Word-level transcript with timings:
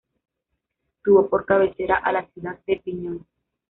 Tuvo 1.03 1.29
por 1.29 1.45
cabecera 1.45 1.97
a 1.97 2.11
la 2.11 2.25
ciudad 2.25 2.57
de 2.65 2.73
El 2.73 2.79
Piñón. 2.81 3.27